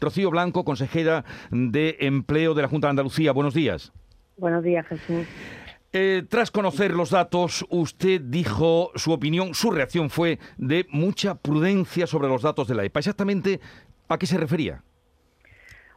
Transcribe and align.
Rocío 0.00 0.30
Blanco, 0.30 0.64
consejera 0.64 1.24
de 1.50 1.96
Empleo 2.00 2.54
de 2.54 2.62
la 2.62 2.68
Junta 2.68 2.88
de 2.88 2.90
Andalucía. 2.90 3.32
Buenos 3.32 3.54
días. 3.54 3.92
Buenos 4.36 4.64
días, 4.64 4.86
Jesús. 4.86 5.26
Eh, 5.92 6.22
tras 6.28 6.50
conocer 6.50 6.92
los 6.92 7.10
datos, 7.10 7.66
usted 7.68 8.20
dijo 8.20 8.92
su 8.94 9.12
opinión, 9.12 9.54
su 9.54 9.72
reacción 9.72 10.08
fue 10.08 10.38
de 10.56 10.86
mucha 10.90 11.34
prudencia 11.34 12.06
sobre 12.06 12.28
los 12.28 12.42
datos 12.42 12.68
de 12.68 12.76
la 12.76 12.84
EPA. 12.84 13.00
Exactamente, 13.00 13.60
¿a 14.08 14.16
qué 14.16 14.26
se 14.26 14.38
refería? 14.38 14.84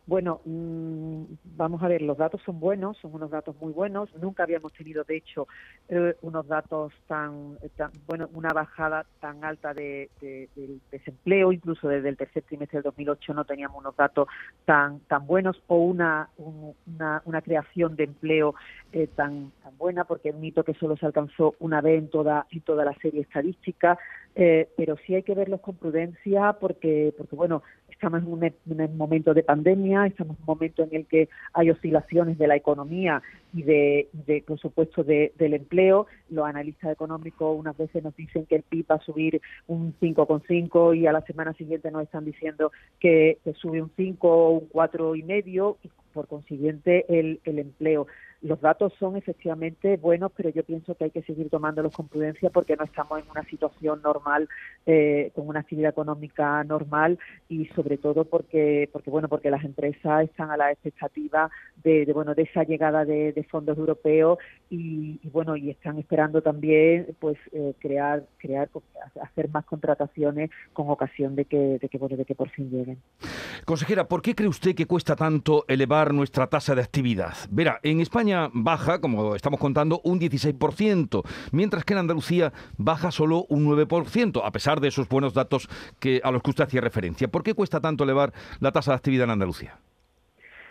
Bueno, 0.06 0.42
mm, 0.44 1.24
vamos 1.56 1.82
a 1.82 1.88
ver, 1.88 2.02
los 2.02 2.18
datos 2.18 2.42
son 2.46 2.60
buenos, 2.60 2.98
son 2.98 3.14
unos 3.16 3.32
datos 3.32 3.56
muy 3.62 3.72
buenos. 3.72 4.14
Nunca 4.16 4.44
habíamos 4.44 4.74
tenido, 4.74 5.06
de 5.06 5.16
hecho, 5.16 5.48
eh, 5.88 6.16
unos 6.22 6.46
datos 6.46 6.92
tan, 7.08 7.58
bueno, 8.06 8.30
una 8.34 8.50
bajada 8.50 9.06
tan 9.22 9.46
alta 9.46 9.74
de, 9.74 10.10
del 10.20 10.82
desempleo, 10.92 11.54
incluso 11.54 11.88
desde 11.88 12.10
el 12.10 12.18
tercer 12.18 12.44
trimestre 12.44 12.80
del 12.80 12.84
2008 12.84 13.34
no 13.34 13.46
teníamos 13.46 13.80
unos 13.80 13.96
datos 13.96 14.28
tan 14.66 15.00
tan 15.02 15.26
buenos 15.26 15.62
o 15.68 15.78
una, 15.78 16.30
una, 16.38 17.22
una 17.24 17.42
creación 17.42 17.96
de 17.96 18.04
empleo 18.04 18.56
eh, 18.92 19.08
tan 19.08 19.54
tan 19.64 19.78
buena, 19.78 20.04
porque 20.04 20.30
es 20.30 20.36
un 20.36 20.44
hito 20.44 20.66
que 20.66 20.74
solo 20.74 20.98
se 20.98 21.06
alcanzó 21.06 21.56
una 21.60 21.80
vez 21.80 22.00
en 22.00 22.10
toda 22.10 22.46
en 22.52 22.60
toda 22.62 22.84
la 22.84 22.94
serie 22.96 23.22
estadística. 23.22 23.98
Eh, 24.36 24.68
pero 24.76 24.98
sí 25.06 25.14
hay 25.14 25.22
que 25.22 25.36
verlos 25.36 25.62
con 25.62 25.76
prudencia 25.76 26.54
porque, 26.54 27.14
porque 27.16 27.36
bueno, 27.36 27.62
estamos 28.04 28.22
en 28.22 28.28
un, 28.28 28.82
un, 28.82 28.98
momento 28.98 29.34
de 29.34 29.44
pandemia, 29.44 30.08
estamos 30.08 30.36
en 30.36 30.42
un 30.42 30.46
momento 30.46 30.84
en 30.84 30.90
el 30.94 31.06
que 31.06 31.30
hay 31.54 31.70
oscilaciones 31.70 32.38
de 32.38 32.48
la 32.48 32.58
economía 32.58 33.22
y 33.54 33.64
de, 33.64 34.10
de 34.12 34.44
por 34.46 34.60
supuesto, 34.60 35.06
de, 35.06 35.32
del 35.38 35.54
empleo. 35.54 36.08
Los 36.30 36.46
analistas 36.46 36.92
económicos 36.92 37.58
unas 37.58 37.78
veces 37.78 38.04
nos 38.04 38.14
dicen 38.16 38.46
que 38.46 38.58
el 38.58 38.64
PIB 38.64 38.92
va 38.92 38.96
a 38.96 39.06
subir 39.06 39.42
un 39.68 39.96
5,5 40.02 40.98
y 40.98 41.08
a 41.08 41.14
la 41.14 41.22
semana 41.22 41.54
siguiente 41.54 41.92
nos 41.92 42.04
están 42.04 42.26
diciendo 42.26 42.74
que, 43.00 43.38
que 43.44 43.54
sube 43.54 43.82
un 43.82 43.92
5 43.96 44.28
o 44.28 44.50
un 44.52 44.70
4,5 44.70 45.78
y 45.84 45.90
por 46.14 46.28
consiguiente 46.28 47.06
el, 47.08 47.40
el 47.46 47.60
empleo 47.60 48.08
los 48.44 48.60
datos 48.60 48.94
son 49.00 49.16
efectivamente 49.16 49.96
buenos, 49.96 50.32
pero 50.36 50.50
yo 50.50 50.64
pienso 50.64 50.96
que 50.96 51.06
hay 51.06 51.12
que 51.12 51.24
seguir 51.24 51.50
tomándolos 51.50 51.96
con 51.96 52.10
prudencia 52.10 52.50
porque 52.50 52.76
no 52.76 52.84
estamos 52.84 53.20
en 53.20 53.30
una 53.30 53.44
situación 53.46 54.02
normal, 54.02 54.50
eh, 54.86 55.32
con 55.34 55.48
una 55.48 55.62
actividad 55.62 55.92
económica 55.92 56.62
normal 56.66 57.18
y 57.48 57.68
sobre 57.68 57.98
todo 57.98 58.26
porque, 58.26 58.90
porque 58.92 59.10
bueno, 59.10 59.30
porque 59.30 59.50
las 59.50 59.64
empresas 59.64 60.26
están 60.26 60.52
a 60.52 60.58
la 60.58 60.72
expectativa 60.72 61.50
de, 61.84 62.12
bueno, 62.14 62.36
de 62.36 62.44
esa 62.44 62.64
llegada 62.64 63.06
de, 63.06 63.34
fondos 63.50 63.78
europeos 63.78 64.40
y, 64.70 65.20
bueno, 65.30 65.56
y 65.56 65.70
están 65.70 65.98
esperando 66.00 66.42
también, 66.42 67.16
pues, 67.20 67.38
eh, 67.52 67.74
crear, 67.80 68.26
crear, 68.38 68.70
hacer 69.22 69.50
más 69.50 69.66
contrataciones 69.66 70.50
con 70.72 70.90
ocasión 70.90 71.36
de 71.36 71.46
que, 71.46 71.78
de 71.80 71.90
que, 71.90 71.98
bueno, 71.98 72.18
de 72.18 72.26
que 72.26 72.36
por 72.36 72.50
fin 72.50 72.70
lleguen. 72.70 72.98
Consejera, 73.66 74.08
¿por 74.08 74.22
qué 74.22 74.36
cree 74.36 74.50
usted 74.50 74.76
que 74.76 74.86
cuesta 74.86 75.16
tanto 75.16 75.66
elevar 75.68 76.14
nuestra 76.14 76.48
tasa 76.48 76.76
de 76.76 76.82
actividad? 76.82 77.34
Verá, 77.50 77.80
en 77.84 78.00
España 78.02 78.33
baja, 78.54 79.00
como 79.00 79.36
estamos 79.36 79.60
contando, 79.60 80.02
un 80.04 80.20
16%, 80.20 81.24
mientras 81.52 81.84
que 81.84 81.94
en 81.94 82.00
Andalucía 82.00 82.52
baja 82.78 83.12
solo 83.12 83.46
un 83.50 83.66
9%, 83.66 84.42
a 84.44 84.52
pesar 84.52 84.80
de 84.80 84.90
esos 84.90 85.08
buenos 85.08 85.34
datos 85.34 85.68
que, 86.00 86.22
a 86.24 86.32
los 86.32 86.42
que 86.42 86.50
usted 86.50 86.66
hacía 86.66 86.82
referencia. 86.82 87.28
¿Por 87.28 87.44
qué 87.44 87.54
cuesta 87.54 87.80
tanto 87.80 88.04
elevar 88.04 88.34
la 88.60 88.72
tasa 88.72 88.92
de 88.92 88.98
actividad 88.98 89.26
en 89.26 89.32
Andalucía? 89.32 89.78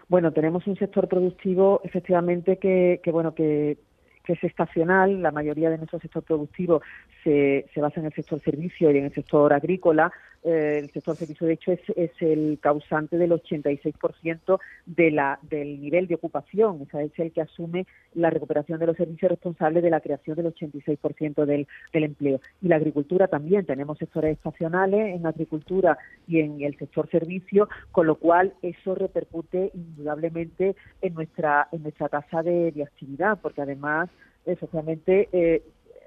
Bueno, 0.09 0.33
tenemos 0.33 0.67
un 0.67 0.77
sector 0.77 1.09
productivo 1.09 1.81
efectivamente 1.85 2.59
que, 2.59 3.01
que 3.03 3.11
bueno 3.11 3.35
que 3.35 3.79
que 4.25 4.35
es 4.35 4.45
estacional, 4.45 5.21
la 5.23 5.33
mayoría 5.33 5.71
de 5.71 5.79
nuestro 5.79 5.99
sector 5.99 6.23
productivo 6.23 6.83
se, 7.25 7.67
se 7.75 7.81
basa 7.81 8.01
en 8.01 8.07
el 8.07 8.13
sector 8.13 8.41
servicio 8.41 8.91
y 8.91 8.99
en 8.99 9.07
el 9.07 9.15
sector 9.15 9.53
agrícola, 9.53 10.13
eh, 10.45 10.81
el 10.83 10.91
sector 10.91 11.17
servicio, 11.17 11.47
de 11.47 11.55
hecho, 11.55 11.73
es, 11.73 11.81
es 11.97 12.11
el 12.21 12.59
causante 12.61 13.17
del 13.17 13.31
86% 13.31 14.59
de 14.87 15.11
la, 15.11 15.39
del 15.43 15.81
nivel 15.81 16.09
de 16.09 16.17
ocupación. 16.17 16.87
O 16.93 16.99
es 16.99 17.19
el 17.19 17.33
que 17.33 17.43
asume 17.43 17.87
la 18.15 18.31
recuperación 18.31 18.81
de 18.81 18.87
los 18.87 18.97
servicios 18.97 19.31
responsables 19.31 19.83
de 19.83 19.91
la 19.91 20.01
creación 20.01 20.37
del 20.37 20.53
86% 20.53 21.45
del, 21.45 21.67
del 21.93 22.05
empleo. 22.05 22.41
Y 22.61 22.69
la 22.69 22.77
agricultura 22.77 23.29
también. 23.29 23.67
Tenemos 23.67 23.99
sectores 23.99 24.37
estacionales 24.37 25.15
en 25.15 25.27
agricultura 25.27 25.99
y 26.27 26.41
en 26.41 26.61
el 26.63 26.77
sector 26.77 27.09
servicio, 27.11 27.69
con 27.93 28.07
lo 28.07 28.17
cual 28.17 28.55
eso 28.63 28.95
repercute 28.95 29.71
indudablemente 29.75 30.75
en 31.01 31.15
nuestra, 31.15 31.69
en 31.73 31.83
nuestra 31.83 32.09
tasa 32.09 32.43
de, 32.43 32.73
de 32.73 32.83
actividad, 32.83 33.39
porque 33.41 33.63
además, 33.63 34.11
especialmente, 34.45 35.29
eh, 35.33 35.63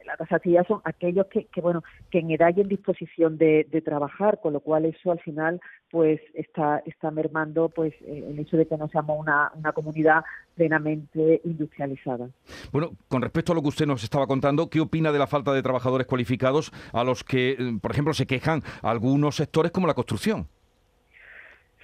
la 0.06 0.18
tasativa 0.18 0.64
son 0.64 0.82
aquellos 0.84 1.28
que, 1.28 1.46
que, 1.46 1.62
bueno 1.62 1.84
que 2.10 2.20
en 2.20 2.32
edad 2.32 2.54
y 2.56 2.62
en 2.62 2.68
disposición 2.68 3.38
de, 3.38 3.68
de, 3.70 3.82
trabajar 3.82 4.40
con 4.42 4.54
lo 4.54 4.60
cual 4.60 4.86
eso 4.86 5.12
al 5.12 5.20
final 5.20 5.60
pues 5.90 6.20
está 6.34 6.82
está 6.86 7.12
mermando 7.12 7.70
pues 7.70 7.94
eh, 8.02 8.26
el 8.30 8.40
hecho 8.40 8.58
de 8.58 8.68
que 8.68 8.78
no 8.78 8.88
seamos 8.90 9.20
una, 9.20 9.52
una 9.56 9.72
comunidad 9.74 10.24
plenamente 10.56 11.42
industrializada. 11.44 12.30
Bueno 12.72 12.92
con 13.08 13.22
respecto 13.22 13.52
a 13.52 13.56
lo 13.56 13.62
que 13.62 13.70
usted 13.70 13.86
nos 13.86 14.04
estaba 14.04 14.28
contando 14.28 14.70
qué 14.70 14.80
opina 14.80 15.12
de 15.12 15.20
la 15.20 15.28
falta 15.28 15.54
de 15.54 15.64
trabajadores 15.64 16.08
cualificados 16.08 16.72
a 16.94 17.04
los 17.04 17.24
que 17.24 17.52
eh, 17.52 17.58
por 17.82 17.92
ejemplo 17.92 18.14
se 18.14 18.26
quejan 18.26 18.62
algunos 18.82 19.36
sectores 19.36 19.72
como 19.72 19.88
la 19.88 19.94
construcción 19.94 20.48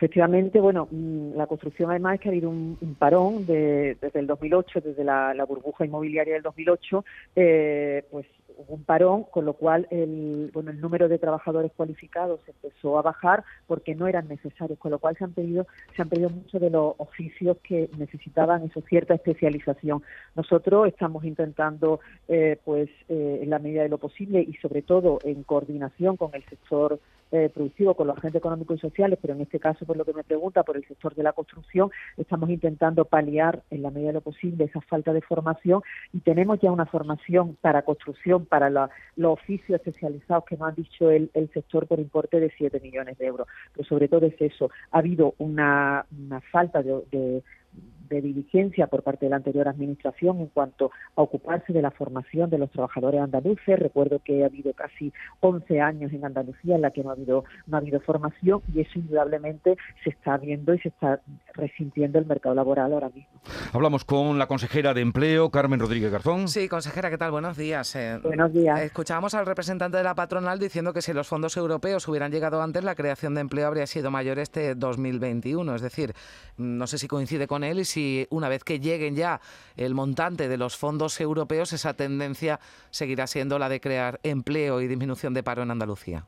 Efectivamente, 0.02 0.60
bueno, 0.60 0.88
mm, 0.90 1.36
la 1.36 1.46
construcción 1.46 1.92
además 1.92 2.16
es 2.16 2.22
que 2.22 2.30
ha 2.30 2.32
habido 2.32 2.50
un, 2.50 2.96
parón 2.98 3.46
desde 3.46 4.10
el 4.16 4.26
2008, 4.26 4.82
desde 4.82 5.04
la, 5.04 5.46
burbuja 5.48 5.86
inmobiliaria 5.86 6.34
del 6.34 6.42
2008, 6.42 7.06
eh, 7.36 8.04
pues 8.10 8.26
hubo 8.58 8.74
un 8.74 8.84
parón, 8.84 9.26
con 9.26 9.46
lo 9.46 9.54
cual 9.54 9.86
el, 9.92 10.50
bueno, 10.54 10.72
el 10.72 10.82
número 10.82 11.08
de 11.08 11.20
trabajadores 11.20 11.72
cualificados 11.74 12.40
empezó 12.48 12.98
a 12.98 13.04
bajar 13.04 13.44
porque 13.68 13.94
no 13.94 14.08
eran 14.08 14.28
necesarios, 14.28 14.80
con 14.80 14.90
lo 14.90 14.98
cual 14.98 15.16
se 15.18 15.24
han 15.24 15.34
pedido, 15.34 15.68
se 15.96 16.02
han 16.02 16.10
pedido 16.10 16.32
muchos 16.32 16.60
de 16.60 16.72
los 16.72 16.96
oficios 16.98 17.58
que 17.62 17.88
necesitaban 18.00 18.64
eso, 18.64 18.82
cierta 18.82 19.14
especialización. 19.14 20.02
Nosotros 20.36 20.88
estamos 20.88 21.26
intentando, 21.26 22.00
eh, 22.28 22.58
pues, 22.66 22.90
eh, 23.08 23.42
en 23.44 23.52
la 23.52 23.60
medida 23.60 23.84
de 23.84 23.90
lo 23.90 24.00
posible 24.00 24.42
y 24.42 24.54
sobre 24.56 24.82
todo 24.82 25.20
en 25.24 25.44
coordinación 25.44 26.18
con 26.18 26.32
el 26.34 26.44
sector 26.46 27.00
eh, 27.32 27.50
productivo 27.54 27.96
con 27.96 28.08
los 28.08 28.18
agentes 28.18 28.40
económicos 28.40 28.78
y 28.78 28.82
sociales, 28.82 29.18
pero 29.22 29.34
en 29.34 29.42
este 29.42 29.60
caso, 29.60 29.86
por 29.86 29.98
lo 29.98 30.06
que 30.06 30.14
me 30.14 30.24
pregunta, 30.24 30.64
por 30.64 30.78
el 30.78 30.86
sector 30.86 31.16
de 31.16 31.24
la 31.24 31.34
construcción, 31.34 31.90
estamos 32.18 32.50
intentando 32.50 33.06
paliar 33.06 33.64
en 33.70 33.82
la 33.82 33.90
medida 33.90 34.10
de 34.10 34.14
lo 34.14 34.22
posible 34.22 34.66
esa 34.66 34.82
falta 34.82 35.14
de 35.14 35.22
formación 35.22 35.82
y 36.14 36.20
tenemos 36.20 36.60
ya 36.60 36.72
una 36.72 36.86
formación 36.86 37.58
para 37.62 37.84
construcción, 37.84 38.46
para 38.46 38.70
los 38.70 38.90
oficios 39.34 39.80
especializados 39.80 40.46
que 40.46 40.58
nos 40.58 40.70
ha 40.70 40.76
dicho 40.76 41.10
el, 41.10 41.30
el, 41.34 41.50
sector 41.52 41.88
por 41.88 42.00
importe 42.00 42.40
de 42.40 42.52
7 42.58 42.80
millones 42.80 43.18
de 43.18 43.26
euros. 43.26 43.48
Pero 43.74 43.88
sobre 43.88 44.08
todo 44.08 44.26
es 44.26 44.36
eso, 44.40 44.70
ha 44.92 45.00
habido 45.00 45.34
una, 45.38 46.06
una 46.18 46.42
falta 46.42 46.84
de, 46.84 47.02
de 47.12 47.44
de 48.16 48.22
diligencia 48.22 48.88
por 48.88 49.04
parte 49.04 49.26
de 49.26 49.32
la 49.32 49.38
anterior 49.38 49.68
administración 49.68 50.40
en 50.40 50.48
cuanto 50.48 50.92
a 51.16 51.22
ocuparse 51.22 51.74
de 51.74 51.82
la 51.82 51.92
formación 51.92 52.50
de 52.50 52.58
los 52.58 52.72
trabajadores 52.72 53.22
andaluces. 53.22 53.80
Recuerdo 53.80 54.20
que 54.24 54.44
ha 54.44 54.48
habido 54.48 54.74
casi 54.74 55.14
11 55.40 55.82
años 55.82 56.12
en 56.14 56.26
Andalucía 56.26 56.76
en 56.76 56.82
la 56.82 56.92
que 56.92 57.04
no 57.04 57.10
ha 57.10 57.14
habido 57.14 57.44
no 57.68 57.78
ha 57.78 57.80
habido 57.80 58.00
formación 58.02 58.62
y 58.74 58.82
eso 58.82 59.00
indudablemente 59.00 59.78
se 60.04 60.10
está 60.12 60.38
viendo 60.38 60.74
y 60.74 60.80
se 60.80 60.90
está 60.90 61.22
resintiendo 61.54 62.20
el 62.20 62.26
mercado 62.26 62.56
laboral 62.56 62.94
ahora 62.94 63.10
mismo. 63.10 63.32
Hablamos 63.74 64.06
con 64.06 64.38
la 64.38 64.48
consejera 64.48 64.94
de 64.94 65.02
Empleo, 65.02 65.50
Carmen 65.50 65.80
Rodríguez 65.80 66.12
Garzón. 66.12 66.48
Sí, 66.48 66.68
consejera, 66.68 67.10
¿qué 67.10 67.18
tal? 67.18 67.32
Buenos 67.32 67.58
días. 67.58 67.96
Eh, 67.96 68.20
Buenos 68.22 68.54
días. 68.54 68.82
Escuchábamos 68.82 69.34
al 69.34 69.46
representante 69.46 69.98
de 69.98 70.04
la 70.04 70.16
patronal 70.16 70.60
diciendo 70.60 70.94
que 70.94 71.02
si 71.02 71.14
los 71.14 71.28
fondos 71.28 71.56
europeos 71.58 72.08
hubieran 72.08 72.32
llegado 72.32 72.62
antes, 72.62 72.84
la 72.84 72.96
creación 72.96 73.36
de 73.36 73.42
empleo 73.42 73.68
habría 73.68 73.88
sido 73.88 74.12
mayor 74.12 74.40
este 74.40 74.76
2021. 74.76 75.76
Es 75.76 75.82
decir, 75.82 76.14
no 76.58 76.88
sé 76.88 76.98
si 76.98 77.08
coincide 77.08 77.48
con 77.48 77.64
él 77.64 77.80
y 77.80 77.86
si 77.86 78.01
una 78.30 78.50
vez 78.50 78.64
que 78.64 78.80
lleguen 78.80 79.16
ya 79.16 79.42
el 79.76 79.94
montante 79.96 80.48
de 80.48 80.58
los 80.58 80.78
fondos 80.78 81.20
europeos, 81.20 81.74
esa 81.74 81.94
tendencia 81.94 82.60
seguirá 82.90 83.28
siendo 83.28 83.60
la 83.60 83.70
de 83.70 83.82
crear 83.82 84.20
empleo 84.24 84.82
y 84.82 84.88
disminución 84.88 85.34
de 85.34 85.44
paro 85.44 85.64
en 85.64 85.72
Andalucía. 85.72 86.26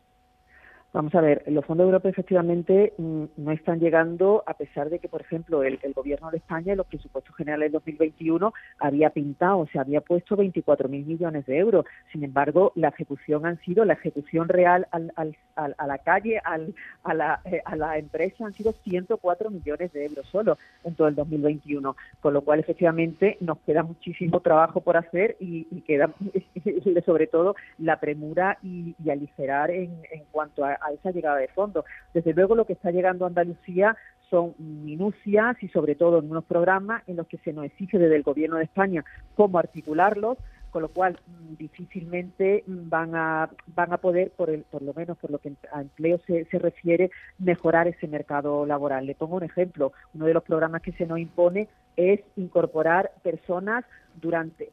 Vamos 0.93 1.15
a 1.15 1.21
ver, 1.21 1.43
los 1.47 1.65
fondos 1.65 1.85
europeos 1.85 2.13
efectivamente 2.13 2.93
mm, 2.99 3.23
no 3.37 3.51
están 3.51 3.79
llegando 3.79 4.43
a 4.45 4.53
pesar 4.53 4.91
de 4.91 4.99
que, 4.99 5.09
por 5.09 5.21
ejemplo, 5.21 5.63
el, 5.63 5.79
Gobierno 5.95 6.29
de 6.29 6.37
España 6.37 6.73
en 6.73 6.77
los 6.77 6.85
presupuestos 6.85 7.35
generales 7.35 7.71
de 7.71 7.77
2021 7.77 8.53
había 8.77 9.09
pintado, 9.09 9.59
o 9.59 9.67
sea, 9.67 9.81
había 9.81 10.01
puesto 10.01 10.37
24.000 10.37 10.87
millones 10.89 11.47
de 11.47 11.57
euros. 11.57 11.85
Sin 12.11 12.23
embargo, 12.23 12.71
la 12.75 12.89
ejecución 12.89 13.47
han 13.47 13.59
sido, 13.61 13.85
la 13.85 13.93
ejecución 13.93 14.49
real 14.49 14.87
al, 14.91 15.11
al, 15.15 15.35
a 15.55 15.87
la 15.87 15.97
calle, 15.97 16.39
al, 16.43 16.75
a, 17.03 17.13
la, 17.15 17.41
eh, 17.45 17.61
a 17.65 17.75
la 17.75 17.97
empresa 17.97 18.45
han 18.45 18.53
sido 18.53 18.71
104 18.71 19.49
millones 19.49 19.91
de 19.93 20.05
euros 20.05 20.27
solo 20.27 20.59
en 20.83 20.93
todo 20.93 21.07
el 21.07 21.15
2021. 21.15 21.95
Con 22.21 22.33
lo 22.33 22.41
cual, 22.41 22.59
efectivamente, 22.59 23.37
nos 23.39 23.57
queda 23.59 23.81
muchísimo 23.81 24.41
trabajo 24.41 24.81
por 24.81 24.97
hacer 24.97 25.37
y, 25.39 25.65
queda, 25.81 26.11
sobre 27.05 27.25
todo, 27.25 27.55
la 27.79 27.99
premura 27.99 28.59
y, 28.61 28.95
aligerar 29.09 29.71
en, 29.71 29.91
en 30.11 30.23
cuanto 30.31 30.65
a 30.65 30.82
a 30.85 30.91
esa 30.91 31.11
llegada 31.11 31.37
de 31.37 31.47
fondos. 31.49 31.85
Desde 32.13 32.33
luego 32.33 32.55
lo 32.55 32.65
que 32.65 32.73
está 32.73 32.91
llegando 32.91 33.25
a 33.25 33.29
Andalucía 33.29 33.95
son 34.29 34.55
minucias 34.57 35.61
y 35.61 35.67
sobre 35.67 35.95
todo 35.95 36.19
en 36.19 36.31
unos 36.31 36.43
programas 36.45 37.03
en 37.07 37.17
los 37.17 37.27
que 37.27 37.37
se 37.37 37.53
nos 37.53 37.65
exige 37.65 37.99
desde 37.99 38.15
el 38.15 38.23
Gobierno 38.23 38.57
de 38.57 38.63
España 38.63 39.05
cómo 39.35 39.59
articularlos, 39.59 40.37
con 40.71 40.81
lo 40.81 40.89
cual 40.89 41.19
mm, 41.27 41.55
difícilmente 41.57 42.63
mm, 42.65 42.89
van 42.89 43.15
a 43.15 43.49
van 43.67 43.93
a 43.93 43.97
poder, 43.97 44.31
por 44.31 44.49
el, 44.49 44.63
por 44.63 44.81
lo 44.81 44.93
menos 44.95 45.19
por 45.19 45.29
lo 45.29 45.37
que 45.37 45.53
a 45.71 45.81
empleo 45.81 46.19
se, 46.25 46.45
se 46.45 46.57
refiere, 46.57 47.11
mejorar 47.37 47.87
ese 47.87 48.07
mercado 48.07 48.65
laboral. 48.65 49.05
Le 49.05 49.13
pongo 49.13 49.35
un 49.37 49.43
ejemplo. 49.43 49.93
Uno 50.15 50.25
de 50.25 50.33
los 50.33 50.43
programas 50.43 50.81
que 50.81 50.93
se 50.93 51.05
nos 51.05 51.19
impone 51.19 51.67
es 51.95 52.21
incorporar 52.35 53.11
personas 53.21 53.85
durante 54.15 54.71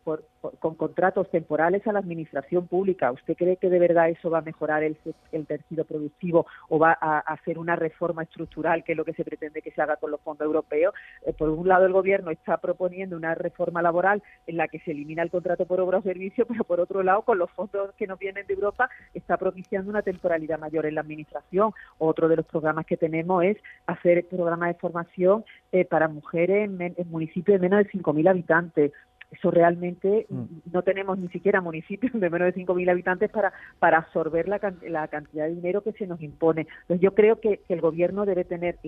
con 0.59 0.75
contratos 0.75 1.31
temporales 1.31 1.87
a 1.87 1.93
la 1.93 1.99
administración 1.99 2.67
pública. 2.67 3.13
¿Usted 3.13 3.37
cree 3.37 3.57
que 3.57 3.69
de 3.69 3.79
verdad 3.79 4.09
eso 4.09 4.31
va 4.31 4.39
a 4.39 4.43
mejorar 4.43 4.83
el, 4.83 4.97
el 5.33 5.47
tejido 5.47 5.85
productivo 5.85 6.47
o 6.69 6.79
va 6.79 6.97
a, 7.01 7.19
hacer 7.19 7.59
una 7.59 7.77
reforma 7.77 8.23
estructural, 8.23 8.83
que 8.85 8.93
es 8.93 8.99
lo 8.99 9.05
que 9.05 9.13
se 9.13 9.25
pretende 9.25 9.63
que 9.63 9.71
se 9.71 9.83
haga 9.83 9.97
con 9.97 10.11
los 10.11 10.21
fondos 10.21 10.47
europeos? 10.47 10.95
Eh, 11.27 11.33
por 11.33 11.51
un 11.51 11.69
lado, 11.69 11.87
el 11.87 11.93
Gobierno 11.93 12.31
está 12.31 12.57
proponiendo 12.57 13.17
una 13.17 13.35
reforma 13.35 13.83
laboral 13.83 14.23
en 14.47 14.57
la 14.57 14.69
que 14.69 14.81
se 14.81 14.93
elimina 14.93 15.23
el 15.23 15.31
contrato 15.31 15.67
por 15.67 15.81
obra 15.81 15.99
o 15.99 16.03
servicio, 16.03 16.47
pero 16.47 16.65
por 16.65 16.81
otro 16.81 17.03
lado, 17.03 17.23
con 17.23 17.39
los 17.39 17.51
fondos 17.51 17.93
que 17.97 18.07
nos 18.07 18.19
vienen 18.19 18.47
de 18.47 18.55
Europa, 18.55 18.89
está 19.15 19.37
propiciando 19.37 19.91
una 19.91 20.03
temporalidad 20.03 20.59
mayor 20.59 20.87
en 20.87 20.95
la 20.95 21.03
administración. 21.03 21.73
Otro 21.99 22.29
de 22.29 22.37
los 22.37 22.47
programas 22.47 22.87
que 22.87 22.97
tenemos 22.97 23.45
es 23.45 23.57
hacer 23.87 24.27
programas 24.27 24.69
de 24.69 24.81
formación 24.81 25.45
eh, 25.73 25.85
para 25.85 26.09
mujeres 26.09 26.65
en, 26.65 26.81
en 26.81 27.11
municipios 27.11 27.61
de 27.61 27.69
menos 27.69 27.85
de 27.85 27.91
5.000 27.91 28.29
habitantes 28.29 28.93
eso 29.31 29.51
realmente 29.51 30.27
mm. 30.29 30.45
no 30.73 30.83
tenemos 30.83 31.19
ni 31.19 31.29
siquiera 31.29 31.61
municipios 31.61 32.13
de 32.13 32.31
menos 32.31 32.53
de 32.53 32.61
5.000 32.61 32.91
habitantes 32.91 33.31
para, 33.31 33.53
para 33.79 33.99
absorber 33.99 34.49
la, 34.49 34.61
la, 34.83 35.09
cantidad 35.09 35.45
de 35.45 35.55
dinero 35.55 35.83
que 35.83 35.93
se 35.93 36.07
nos 36.07 36.21
impone. 36.21 36.67
Entonces 36.83 37.01
yo 37.01 37.15
creo 37.15 37.41
que, 37.41 37.61
el 37.69 37.81
gobierno 37.81 38.27
debe 38.27 38.45
tener 38.45 38.79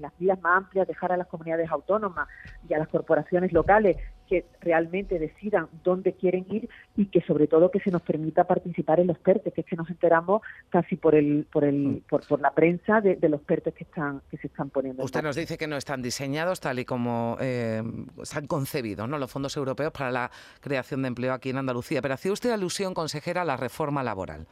las 0.00 0.18
vías 0.18 0.40
más 0.42 0.58
amplias, 0.58 0.88
dejar 0.88 1.12
a 1.12 1.16
las 1.16 1.28
comunidades 1.28 1.70
autónomas 1.70 2.26
y 2.68 2.74
a 2.74 2.78
las 2.78 2.88
corporaciones 2.88 3.52
locales 3.52 3.96
que 4.32 4.46
realmente 4.62 5.18
decidan 5.18 5.68
dónde 5.84 6.14
quieren 6.14 6.46
ir 6.48 6.66
y 6.96 7.04
que 7.06 7.20
sobre 7.20 7.46
todo 7.46 7.70
que 7.70 7.80
se 7.80 7.90
nos 7.90 8.00
permita 8.00 8.44
participar 8.44 8.98
en 8.98 9.08
los 9.08 9.18
PERTES, 9.18 9.52
que 9.52 9.60
es 9.60 9.66
que 9.66 9.76
nos 9.76 9.90
enteramos 9.90 10.40
casi 10.70 10.96
por 10.96 11.14
el 11.14 11.46
por 11.52 11.64
el 11.64 11.76
mm. 11.76 12.00
por, 12.08 12.26
por 12.26 12.40
la 12.40 12.50
prensa 12.54 13.02
de, 13.02 13.18
los 13.28 13.42
PERTES 13.42 13.74
que 13.74 13.84
están 13.84 14.22
que 14.30 14.38
se 14.38 14.46
están 14.46 14.70
poniendo. 14.70 15.04
Usted 15.04 15.22
nos 15.22 15.36
dice 15.36 15.58
que 15.58 15.66
no 15.66 15.76
están 15.76 16.00
diseñados 16.00 16.60
tal 16.60 16.78
y 16.78 16.86
como 16.86 17.36
eh, 17.42 17.82
se 18.22 18.38
han 18.38 18.46
concebido, 18.46 19.06
¿no? 19.06 19.18
Los 19.18 19.30
fondos 19.30 19.54
europeos 19.54 19.92
para 19.92 20.10
la 20.10 20.30
creación 20.60 21.02
de 21.02 21.08
empleo 21.08 21.34
aquí 21.34 21.50
en 21.50 21.58
Andalucía. 21.58 22.00
Pero 22.00 22.14
hacía 22.14 22.32
usted 22.32 22.52
alusión, 22.52 22.94
consejera, 22.94 23.42
a 23.42 23.44
la 23.44 23.58
reforma 23.58 24.02
laboral. 24.02 24.46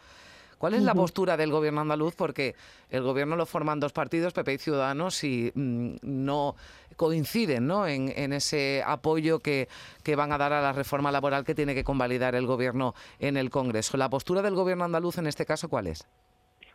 ¿Cuál 0.61 0.75
es 0.75 0.83
la 0.83 0.95
postura 0.95 1.39
del 1.39 1.51
gobierno 1.51 1.81
andaluz? 1.81 2.15
Porque 2.15 2.55
el 2.91 3.03
gobierno 3.03 3.35
lo 3.35 3.47
forman 3.47 3.81
dos 3.81 3.95
partidos, 3.95 4.35
PP 4.35 4.53
y 4.53 4.59
Ciudadanos, 4.59 5.25
y 5.25 5.51
mm, 5.55 5.95
no 6.03 6.55
coinciden 6.97 7.67
¿no? 7.67 7.87
En, 7.87 8.11
ese 8.35 8.83
apoyo 8.87 9.39
que, 9.39 9.69
que, 10.05 10.17
van 10.17 10.33
a 10.33 10.37
dar 10.37 10.53
a 10.53 10.61
la 10.61 10.75
reforma 10.75 11.11
laboral 11.11 11.47
que 11.47 11.55
tiene 11.55 11.75
que 11.75 11.83
convalidar 11.83 12.35
el 12.35 12.47
gobierno 12.47 12.93
en 13.21 13.39
el 13.39 13.49
Congreso. 13.49 13.97
¿La 13.97 14.11
postura 14.11 14.43
del 14.43 14.55
gobierno 14.55 14.85
andaluz 14.85 15.17
en 15.17 15.29
este 15.29 15.47
caso 15.47 15.71
cuál 15.71 15.87
es? 15.87 16.07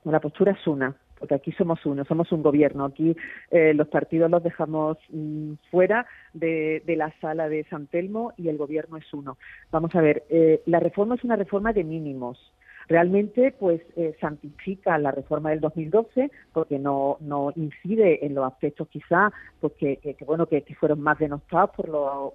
La 0.04 0.20
postura 0.20 0.54
es 0.54 0.66
una, 0.66 0.96
porque 1.20 1.36
aquí 1.36 1.52
somos 1.52 1.86
uno, 1.86 2.06
somos 2.06 2.32
un 2.32 2.42
gobierno. 2.42 2.86
Aquí 2.86 3.16
eh, 3.52 3.76
los 3.76 3.88
partidos 3.90 4.32
los 4.32 4.42
dejamos 4.42 4.98
mm, 5.10 5.54
fuera 5.70 6.08
de, 6.34 6.82
la 6.88 7.14
sala 7.22 7.50
de 7.50 7.66
San 7.66 7.86
Telmo 7.86 8.34
y 8.36 8.50
el 8.50 8.58
gobierno 8.58 8.98
es 8.98 9.14
uno. 9.14 9.38
Vamos 9.70 9.94
a 9.94 10.02
ver, 10.02 10.24
eh, 10.30 10.64
la 10.66 10.80
reforma 10.80 11.14
es 11.14 11.24
una 11.24 11.36
reforma 11.36 11.72
de 11.72 11.84
mínimos 11.84 12.52
realmente 12.88 13.54
pues 13.60 13.82
eh, 13.96 14.16
santifica 14.20 14.98
la 14.98 15.12
reforma 15.12 15.50
del 15.50 15.60
2012 15.60 16.32
porque 16.54 16.80
no, 16.80 17.18
no 17.20 17.52
incide 17.56 18.26
en 18.26 18.36
los 18.36 18.46
aspectos 18.46 18.88
quizá 18.90 19.32
pues 19.60 19.74
que, 19.74 20.16
bueno 20.26 20.46
que, 20.48 20.64
fueron 20.80 21.00
más 21.00 21.18
denostados 21.20 21.72
por, 21.72 21.90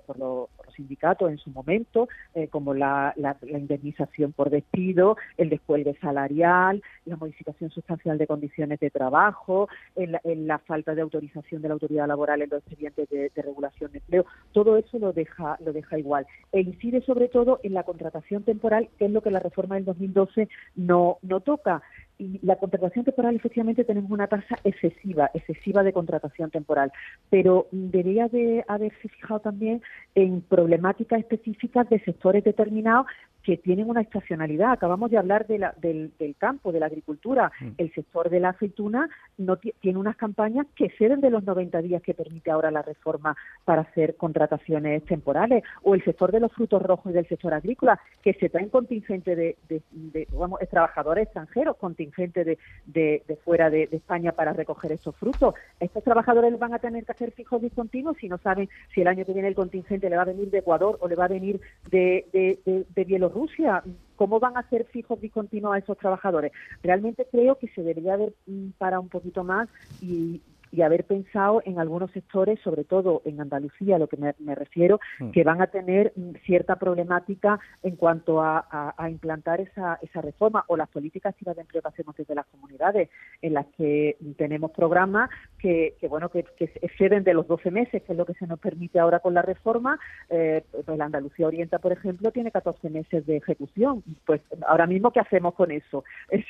por, 0.06 0.18
los 0.18 0.48
sindicatos 0.74 1.30
en 1.30 1.38
su 1.38 1.50
momento 1.50 2.08
eh, 2.34 2.48
como 2.48 2.74
la, 2.74 3.12
la, 3.16 3.36
indemnización 3.42 4.32
por 4.32 4.50
despido 4.50 5.16
el 5.36 5.50
descuelgue 5.50 5.96
salarial 6.00 6.82
la 7.04 7.16
modificación 7.16 7.70
sustancial 7.70 8.18
de 8.18 8.26
condiciones 8.26 8.80
de 8.80 8.90
trabajo 8.90 9.68
en 9.96 10.46
la, 10.46 10.58
falta 10.58 10.94
de 10.94 11.02
autorización 11.02 11.62
de 11.62 11.68
la 11.68 11.74
autoridad 11.74 12.06
laboral 12.06 12.42
en 12.42 12.50
los 12.50 12.60
expedientes 12.60 13.08
de, 13.08 13.30
de, 13.34 13.42
regulación 13.42 13.90
de 13.92 13.98
empleo. 13.98 14.26
Todo 14.52 14.76
eso 14.76 14.98
lo 14.98 15.12
deja 15.12 15.56
lo 15.64 15.72
deja 15.72 15.98
igual. 15.98 16.26
E 16.52 16.60
incide 16.60 17.00
sobre 17.02 17.28
todo 17.28 17.60
en 17.62 17.74
la 17.74 17.82
contratación 17.82 18.42
temporal 18.44 18.88
que 18.98 19.06
es 19.06 19.10
lo 19.10 19.22
que 19.22 19.30
la 19.30 19.40
reforma 19.40 19.74
del 19.76 19.84
2012 19.84 20.39
no, 20.76 21.18
no 21.22 21.40
toca. 21.40 21.82
Y 22.18 22.38
la 22.42 22.56
contratación 22.56 23.04
temporal, 23.06 23.34
efectivamente, 23.34 23.82
tenemos 23.82 24.10
una 24.10 24.26
tasa 24.26 24.58
excesiva, 24.62 25.30
excesiva 25.32 25.82
de 25.82 25.94
contratación 25.94 26.50
temporal, 26.50 26.92
pero 27.30 27.66
debería 27.70 28.28
de 28.28 28.62
haberse 28.68 29.08
fijado 29.08 29.40
también 29.40 29.80
en 30.14 30.42
problemáticas 30.42 31.20
específicas 31.20 31.88
de 31.88 31.98
sectores 32.00 32.44
determinados 32.44 33.06
que 33.42 33.56
tienen 33.56 33.88
una 33.88 34.02
estacionalidad. 34.02 34.72
Acabamos 34.72 35.10
de 35.10 35.18
hablar 35.18 35.46
de 35.46 35.58
la, 35.58 35.74
del, 35.78 36.12
campo, 36.38 36.72
de 36.72 36.80
la 36.80 36.86
agricultura. 36.86 37.50
Mm. 37.60 37.68
El 37.78 37.92
sector 37.92 38.28
de 38.28 38.40
la 38.40 38.50
aceituna 38.50 39.08
no 39.38 39.56
tiene 39.56 39.98
unas 39.98 40.16
campañas 40.16 40.66
que 40.74 40.86
exceden 40.86 41.20
de 41.20 41.30
los 41.30 41.44
90 41.44 41.80
días 41.82 42.02
que 42.02 42.14
permite 42.14 42.50
ahora 42.50 42.70
la 42.70 42.82
reforma 42.82 43.36
para 43.64 43.82
hacer 43.82 44.16
contrataciones 44.16 45.04
temporales. 45.04 45.64
O 45.82 45.94
el 45.94 46.04
sector 46.04 46.32
de 46.32 46.40
los 46.40 46.52
frutos 46.52 46.82
rojos 46.82 47.10
y 47.10 47.14
del 47.14 47.28
sector 47.28 47.54
agrícola, 47.54 48.00
que 48.22 48.34
se 48.34 48.48
traen 48.48 48.68
contingente 48.68 49.34
de, 49.34 49.56
de, 49.68 50.28
vamos, 50.32 50.60
trabajadores 50.70 51.24
extranjeros, 51.24 51.76
contingente 51.76 52.44
de, 52.44 52.58
de, 52.86 53.38
fuera 53.44 53.70
de, 53.70 53.88
España 53.90 54.32
para 54.32 54.52
recoger 54.52 54.92
estos 54.92 55.16
frutos. 55.16 55.54
Estos 55.78 56.04
trabajadores 56.04 56.58
van 56.58 56.74
a 56.74 56.78
tener 56.78 57.04
que 57.04 57.12
hacer 57.12 57.32
fijos 57.32 57.60
discontinuos 57.60 58.16
si 58.18 58.28
no 58.28 58.38
saben 58.38 58.68
si 58.94 59.00
el 59.00 59.08
año 59.08 59.24
que 59.24 59.32
viene 59.32 59.48
el 59.48 59.54
contingente 59.54 60.08
le 60.08 60.16
va 60.16 60.22
a 60.22 60.26
venir 60.26 60.50
de 60.50 60.58
Ecuador 60.58 60.96
o 61.00 61.08
le 61.08 61.16
va 61.16 61.24
a 61.24 61.28
venir 61.28 61.60
de, 61.90 62.58
de 62.64 63.04
Bielorrusia 63.04 63.29
Rusia. 63.30 63.82
¿Cómo 64.16 64.38
van 64.38 64.56
a 64.56 64.68
ser 64.68 64.84
fijos 64.86 65.20
discontinuos 65.20 65.74
a 65.74 65.78
esos 65.78 65.96
trabajadores? 65.96 66.52
Realmente 66.82 67.26
creo 67.30 67.56
que 67.56 67.68
se 67.68 67.82
debería 67.82 68.14
haber 68.14 68.34
mm, 68.46 68.70
para 68.78 69.00
un 69.00 69.08
poquito 69.08 69.44
más 69.44 69.68
y, 70.02 70.42
y 70.70 70.82
haber 70.82 71.04
pensado 71.04 71.62
en 71.64 71.78
algunos 71.78 72.10
sectores, 72.12 72.60
sobre 72.60 72.84
todo 72.84 73.22
en 73.24 73.40
Andalucía, 73.40 73.96
a 73.96 73.98
lo 73.98 74.06
que 74.06 74.16
me, 74.16 74.54
refiero, 74.54 75.00
mm. 75.18 75.30
que 75.30 75.44
van 75.44 75.60
a 75.60 75.66
tener 75.66 76.12
cierta 76.44 76.76
problemática 76.76 77.58
en 77.82 77.96
cuanto 77.96 78.40
a, 78.40 78.94
implantar 79.10 79.60
esa, 79.60 79.98
esa, 80.02 80.20
reforma 80.20 80.64
o 80.68 80.76
las 80.76 80.88
políticas 80.88 81.32
activas 81.32 81.56
de 81.56 81.62
empleo 81.62 81.82
que 81.82 81.88
hacemos 81.88 82.16
desde 82.16 82.34
las 82.34 82.46
comunidades, 82.46 83.08
en 83.42 83.54
las 83.54 83.66
que 83.76 84.16
tenemos 84.36 84.70
programas 84.70 85.30
que, 85.58 85.96
bueno 86.08 86.28
que, 86.28 86.44
exceden 86.58 87.24
de 87.24 87.34
los 87.34 87.46
12 87.48 87.70
meses, 87.70 88.02
que 88.02 88.12
es 88.12 88.18
lo 88.18 88.26
que 88.26 88.34
se 88.34 88.46
nos 88.46 88.58
permite 88.60 89.00
ahora 89.00 89.20
con 89.20 89.34
la 89.34 89.42
reforma. 89.42 89.98
Eh, 90.28 90.62
pues 90.84 90.98
la 90.98 91.06
Andalucía 91.06 91.46
Orienta, 91.46 91.78
por 91.78 91.92
ejemplo, 91.92 92.30
tiene 92.30 92.50
14 92.50 92.90
meses 92.90 93.26
de 93.26 93.38
ejecución. 93.38 94.02
Pues 94.24 94.40
ahora 94.66 94.86
mismo, 94.86 95.10
¿qué 95.10 95.20
hacemos 95.20 95.54
con 95.54 95.70
eso? 95.70 96.04
Es, 96.30 96.44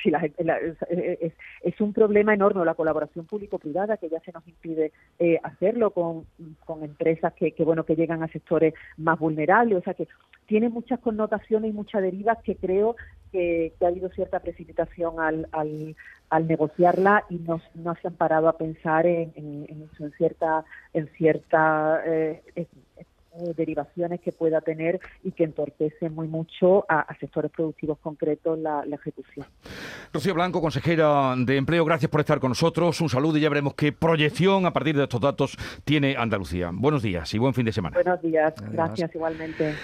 es, 0.89 1.33
es 1.63 1.81
un 1.81 1.93
problema 1.93 2.33
enorme 2.33 2.51
la 2.65 2.75
colaboración 2.75 3.25
público-privada 3.25 3.97
que 3.97 4.09
ya 4.11 4.19
se 4.19 4.31
nos 4.31 4.47
impide 4.47 4.91
eh, 5.19 5.39
hacerlo 5.43 5.91
con, 5.91 6.25
empresas 6.83 7.33
que, 7.33 7.53
bueno 7.63 7.85
que 7.85 7.95
llegan 7.95 8.23
a 8.23 8.27
sectores 8.27 8.73
más 8.97 9.17
vulnerables, 9.17 9.77
o 9.79 9.81
sea 9.81 9.93
que 9.93 10.07
tiene 10.45 10.69
muchas 10.69 10.99
connotaciones 10.99 11.71
y 11.71 11.73
muchas 11.73 12.01
derivas 12.01 12.37
que 12.43 12.55
creo 12.55 12.95
que, 13.31 13.73
ha 13.81 13.87
habido 13.87 14.09
cierta 14.09 14.39
precipitación 14.39 15.19
al, 15.19 15.47
al, 16.29 16.47
negociarla 16.47 17.25
y 17.29 17.39
no, 17.39 17.61
no 17.75 17.95
se 17.95 18.07
han 18.07 18.15
parado 18.15 18.49
a 18.49 18.57
pensar 18.57 19.05
en, 19.05 19.31
en, 19.35 19.89
en 19.99 20.11
cierta 20.17 20.65
en 20.93 21.07
cierta 21.09 22.01
eh, 22.05 22.41
eh, 23.33 23.53
derivaciones 23.55 24.19
que 24.19 24.31
pueda 24.31 24.61
tener 24.61 24.99
y 25.23 25.31
que 25.31 25.43
entorpece 25.43 26.09
muy 26.09 26.27
mucho 26.27 26.85
a, 26.89 27.07
sectores 27.19 27.51
productivos 27.51 27.97
concretos 27.99 28.59
la, 28.59 28.83
ejecución. 28.91 29.45
Rocío 30.11 30.33
Blanco, 30.33 30.61
consejera 30.61 31.33
de 31.37 31.57
Empleo, 31.57 31.85
gracias 31.85 32.11
por 32.11 32.19
estar 32.19 32.39
con 32.39 32.49
nosotros. 32.49 32.99
Un 32.99 33.09
saludo 33.09 33.37
y 33.37 33.41
ya 33.41 33.49
veremos 33.49 33.73
qué 33.75 33.93
proyección 33.93 34.65
a 34.65 34.73
partir 34.73 34.97
de 34.97 35.03
estos 35.03 35.21
datos 35.21 35.57
tiene 35.85 36.15
Andalucía. 36.17 36.71
Buenos 36.73 37.03
días 37.03 37.33
y 37.33 37.37
buen 37.37 37.53
fin 37.53 37.65
de 37.65 37.71
semana. 37.71 37.95
Buenos 37.95 38.21
días, 38.21 38.53
gracias 38.71 39.15
igualmente. 39.15 39.75